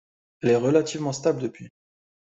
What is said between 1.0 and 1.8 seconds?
stable depuis.